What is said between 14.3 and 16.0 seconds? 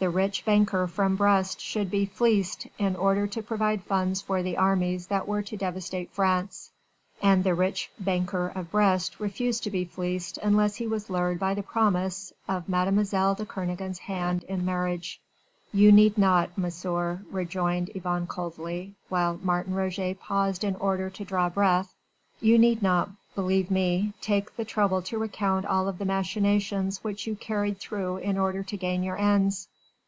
in marriage." "You